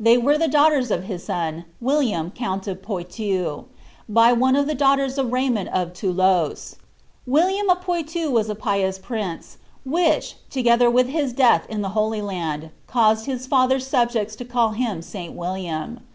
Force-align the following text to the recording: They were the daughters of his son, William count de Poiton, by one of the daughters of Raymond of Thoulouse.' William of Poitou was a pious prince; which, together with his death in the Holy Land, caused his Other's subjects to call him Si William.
They 0.00 0.16
were 0.16 0.38
the 0.38 0.48
daughters 0.48 0.90
of 0.90 1.04
his 1.04 1.22
son, 1.24 1.66
William 1.82 2.30
count 2.30 2.62
de 2.62 2.74
Poiton, 2.74 3.66
by 4.08 4.32
one 4.32 4.56
of 4.56 4.66
the 4.66 4.74
daughters 4.74 5.18
of 5.18 5.34
Raymond 5.34 5.68
of 5.68 5.92
Thoulouse.' 5.92 6.76
William 7.26 7.68
of 7.68 7.82
Poitou 7.82 8.30
was 8.30 8.48
a 8.48 8.54
pious 8.54 8.98
prince; 8.98 9.58
which, 9.84 10.36
together 10.48 10.88
with 10.88 11.08
his 11.08 11.34
death 11.34 11.66
in 11.68 11.82
the 11.82 11.90
Holy 11.90 12.22
Land, 12.22 12.70
caused 12.86 13.26
his 13.26 13.46
Other's 13.52 13.86
subjects 13.86 14.34
to 14.36 14.46
call 14.46 14.70
him 14.70 15.02
Si 15.02 15.28
William. 15.28 16.00